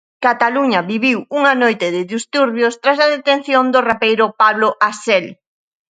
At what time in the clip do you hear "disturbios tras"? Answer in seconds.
2.15-2.97